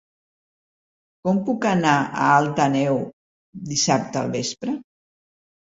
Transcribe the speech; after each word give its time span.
Com 1.27 1.41
puc 1.49 1.67
anar 1.73 1.93
a 1.99 2.31
Alt 2.39 2.63
Àneu 2.67 2.99
dissabte 3.75 4.23
al 4.25 4.35
vespre? 4.41 4.77